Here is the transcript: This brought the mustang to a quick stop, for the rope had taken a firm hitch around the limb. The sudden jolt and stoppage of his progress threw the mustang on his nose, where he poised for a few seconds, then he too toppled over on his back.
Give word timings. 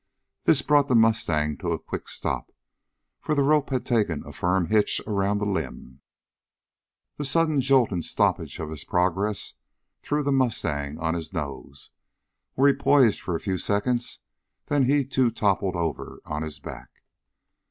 This 0.45 0.63
brought 0.63 0.87
the 0.87 0.95
mustang 0.95 1.57
to 1.57 1.73
a 1.73 1.77
quick 1.79 2.07
stop, 2.07 2.51
for 3.19 3.35
the 3.35 3.43
rope 3.43 3.69
had 3.69 3.85
taken 3.85 4.25
a 4.25 4.33
firm 4.33 4.65
hitch 4.65 4.99
around 5.05 5.37
the 5.37 5.45
limb. 5.45 6.01
The 7.17 7.23
sudden 7.23 7.61
jolt 7.61 7.91
and 7.91 8.03
stoppage 8.03 8.57
of 8.57 8.71
his 8.71 8.83
progress 8.83 9.53
threw 10.01 10.23
the 10.23 10.31
mustang 10.31 10.97
on 10.97 11.13
his 11.13 11.33
nose, 11.33 11.91
where 12.55 12.69
he 12.69 12.75
poised 12.81 13.21
for 13.21 13.35
a 13.35 13.39
few 13.39 13.59
seconds, 13.59 14.21
then 14.65 14.85
he 14.85 15.05
too 15.05 15.29
toppled 15.29 15.75
over 15.75 16.19
on 16.25 16.41
his 16.41 16.57
back. 16.57 17.03